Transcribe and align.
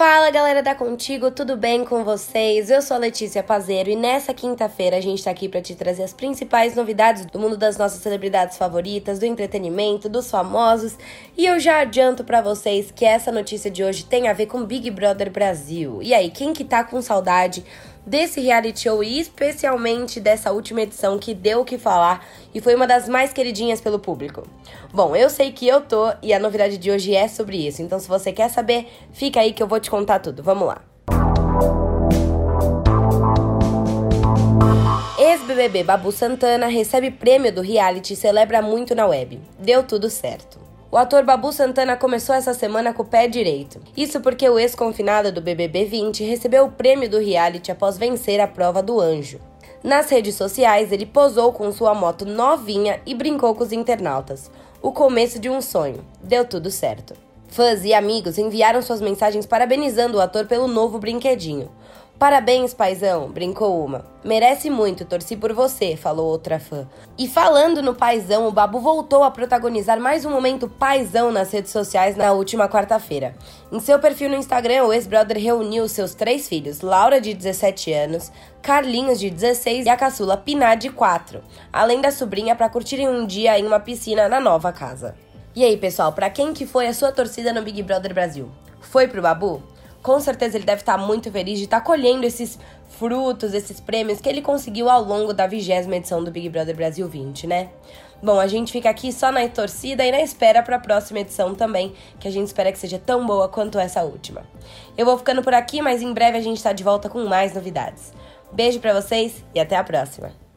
Fala 0.00 0.30
galera 0.30 0.62
da 0.62 0.74
Contigo, 0.74 1.30
tudo 1.30 1.58
bem 1.58 1.84
com 1.84 2.02
vocês? 2.02 2.70
Eu 2.70 2.80
sou 2.80 2.94
a 2.96 3.00
Letícia 3.00 3.42
Pazeiro 3.42 3.90
e 3.90 3.94
nessa 3.94 4.32
quinta-feira 4.32 4.96
a 4.96 5.00
gente 5.02 5.22
tá 5.22 5.30
aqui 5.30 5.46
para 5.46 5.60
te 5.60 5.74
trazer 5.74 6.02
as 6.02 6.14
principais 6.14 6.74
novidades 6.74 7.26
do 7.26 7.38
mundo 7.38 7.54
das 7.54 7.76
nossas 7.76 8.00
celebridades 8.00 8.56
favoritas, 8.56 9.18
do 9.18 9.26
entretenimento, 9.26 10.08
dos 10.08 10.30
famosos. 10.30 10.96
E 11.36 11.44
eu 11.44 11.60
já 11.60 11.80
adianto 11.80 12.24
para 12.24 12.40
vocês 12.40 12.90
que 12.90 13.04
essa 13.04 13.30
notícia 13.30 13.70
de 13.70 13.84
hoje 13.84 14.06
tem 14.06 14.26
a 14.26 14.32
ver 14.32 14.46
com 14.46 14.64
Big 14.64 14.90
Brother 14.90 15.30
Brasil. 15.30 16.00
E 16.00 16.14
aí, 16.14 16.30
quem 16.30 16.54
que 16.54 16.64
tá 16.64 16.82
com 16.82 17.02
saudade 17.02 17.62
desse 18.06 18.40
reality 18.40 18.80
show 18.80 19.02
e 19.02 19.20
especialmente 19.20 20.20
dessa 20.20 20.52
última 20.52 20.82
edição 20.82 21.18
que 21.18 21.34
deu 21.34 21.60
o 21.60 21.64
que 21.64 21.78
falar 21.78 22.26
e 22.54 22.60
foi 22.60 22.74
uma 22.74 22.86
das 22.86 23.08
mais 23.08 23.32
queridinhas 23.32 23.80
pelo 23.80 23.98
público. 23.98 24.46
Bom, 24.92 25.14
eu 25.14 25.30
sei 25.30 25.52
que 25.52 25.66
eu 25.66 25.80
tô 25.80 26.12
e 26.22 26.32
a 26.32 26.38
novidade 26.38 26.78
de 26.78 26.90
hoje 26.90 27.14
é 27.14 27.28
sobre 27.28 27.66
isso, 27.66 27.82
então 27.82 27.98
se 27.98 28.08
você 28.08 28.32
quer 28.32 28.48
saber, 28.48 28.88
fica 29.12 29.40
aí 29.40 29.52
que 29.52 29.62
eu 29.62 29.66
vou 29.66 29.80
te 29.80 29.90
contar 29.90 30.18
tudo. 30.18 30.42
Vamos 30.42 30.66
lá. 30.66 30.82
Ex-BBB 35.18 35.84
Babu 35.84 36.10
Santana 36.10 36.66
recebe 36.66 37.10
prêmio 37.10 37.52
do 37.52 37.60
reality 37.60 38.14
e 38.14 38.16
celebra 38.16 38.62
muito 38.62 38.94
na 38.94 39.06
web. 39.06 39.40
Deu 39.58 39.82
tudo 39.82 40.08
certo. 40.08 40.69
O 40.92 40.96
ator 40.96 41.22
Babu 41.22 41.52
Santana 41.52 41.96
começou 41.96 42.34
essa 42.34 42.52
semana 42.52 42.92
com 42.92 43.04
o 43.04 43.06
pé 43.06 43.28
direito. 43.28 43.80
Isso 43.96 44.20
porque 44.20 44.48
o 44.48 44.58
ex-confinado 44.58 45.30
do 45.30 45.40
BBB 45.40 45.84
20 45.84 46.24
recebeu 46.24 46.64
o 46.64 46.72
prêmio 46.72 47.08
do 47.08 47.20
reality 47.20 47.70
após 47.70 47.96
vencer 47.96 48.40
a 48.40 48.48
prova 48.48 48.82
do 48.82 48.98
anjo. 48.98 49.38
Nas 49.84 50.10
redes 50.10 50.34
sociais, 50.34 50.90
ele 50.90 51.06
posou 51.06 51.52
com 51.52 51.70
sua 51.70 51.94
moto 51.94 52.26
novinha 52.26 53.00
e 53.06 53.14
brincou 53.14 53.54
com 53.54 53.62
os 53.62 53.70
internautas. 53.70 54.50
O 54.82 54.90
começo 54.90 55.38
de 55.38 55.48
um 55.48 55.62
sonho. 55.62 56.04
Deu 56.20 56.44
tudo 56.44 56.72
certo. 56.72 57.14
Fãs 57.46 57.84
e 57.84 57.94
amigos 57.94 58.36
enviaram 58.36 58.82
suas 58.82 59.00
mensagens 59.00 59.46
parabenizando 59.46 60.18
o 60.18 60.20
ator 60.20 60.46
pelo 60.46 60.66
novo 60.66 60.98
brinquedinho. 60.98 61.70
Parabéns, 62.20 62.74
paizão, 62.74 63.30
brincou 63.30 63.82
uma. 63.82 64.04
Merece 64.22 64.68
muito, 64.68 65.06
torci 65.06 65.38
por 65.38 65.54
você, 65.54 65.96
falou 65.96 66.26
outra 66.26 66.60
fã. 66.60 66.86
E 67.16 67.26
falando 67.26 67.80
no 67.80 67.94
paizão, 67.94 68.46
o 68.46 68.52
Babu 68.52 68.78
voltou 68.78 69.24
a 69.24 69.30
protagonizar 69.30 69.98
mais 69.98 70.26
um 70.26 70.30
momento 70.30 70.68
paizão 70.68 71.32
nas 71.32 71.50
redes 71.50 71.72
sociais 71.72 72.16
na 72.16 72.32
última 72.32 72.68
quarta-feira. 72.68 73.34
Em 73.72 73.80
seu 73.80 73.98
perfil 73.98 74.28
no 74.28 74.36
Instagram, 74.36 74.84
o 74.84 74.92
ex-brother 74.92 75.38
reuniu 75.38 75.88
seus 75.88 76.14
três 76.14 76.46
filhos, 76.46 76.82
Laura, 76.82 77.22
de 77.22 77.32
17 77.32 77.90
anos, 77.90 78.30
Carlinhos, 78.60 79.18
de 79.18 79.30
16 79.30 79.86
e 79.86 79.88
a 79.88 79.96
caçula 79.96 80.36
Piná, 80.36 80.74
de 80.74 80.90
4, 80.90 81.40
além 81.72 82.02
da 82.02 82.10
sobrinha 82.10 82.54
para 82.54 82.68
curtirem 82.68 83.08
um 83.08 83.24
dia 83.24 83.58
em 83.58 83.66
uma 83.66 83.80
piscina 83.80 84.28
na 84.28 84.38
nova 84.38 84.70
casa. 84.74 85.14
E 85.56 85.64
aí, 85.64 85.78
pessoal, 85.78 86.12
para 86.12 86.28
quem 86.28 86.52
que 86.52 86.66
foi 86.66 86.86
a 86.86 86.92
sua 86.92 87.12
torcida 87.12 87.50
no 87.50 87.62
Big 87.62 87.82
Brother 87.82 88.12
Brasil? 88.12 88.50
Foi 88.78 89.08
pro 89.08 89.22
Babu? 89.22 89.62
Com 90.02 90.18
certeza 90.20 90.56
ele 90.56 90.64
deve 90.64 90.82
estar 90.82 90.96
muito 90.98 91.30
feliz 91.30 91.58
de 91.58 91.64
estar 91.64 91.80
colhendo 91.80 92.26
esses 92.26 92.58
frutos, 92.88 93.54
esses 93.54 93.80
prêmios 93.80 94.20
que 94.20 94.28
ele 94.28 94.42
conseguiu 94.42 94.88
ao 94.88 95.02
longo 95.02 95.32
da 95.32 95.46
vigésima 95.46 95.96
edição 95.96 96.22
do 96.22 96.30
Big 96.30 96.48
Brother 96.48 96.74
Brasil 96.74 97.08
20, 97.08 97.46
né? 97.46 97.68
Bom, 98.22 98.38
a 98.38 98.46
gente 98.46 98.70
fica 98.70 98.90
aqui 98.90 99.10
só 99.12 99.32
na 99.32 99.48
torcida 99.48 100.04
e 100.04 100.12
na 100.12 100.20
espera 100.20 100.62
para 100.62 100.76
a 100.76 100.80
próxima 100.80 101.20
edição 101.20 101.54
também, 101.54 101.94
que 102.18 102.28
a 102.28 102.30
gente 102.30 102.48
espera 102.48 102.70
que 102.70 102.78
seja 102.78 102.98
tão 102.98 103.26
boa 103.26 103.48
quanto 103.48 103.78
essa 103.78 104.02
última. 104.02 104.42
Eu 104.96 105.06
vou 105.06 105.16
ficando 105.16 105.42
por 105.42 105.54
aqui, 105.54 105.80
mas 105.80 106.02
em 106.02 106.12
breve 106.12 106.36
a 106.36 106.42
gente 106.42 106.58
está 106.58 106.72
de 106.72 106.84
volta 106.84 107.08
com 107.08 107.24
mais 107.24 107.54
novidades. 107.54 108.12
Beijo 108.52 108.78
para 108.78 109.00
vocês 109.00 109.42
e 109.54 109.60
até 109.60 109.76
a 109.76 109.84
próxima. 109.84 110.49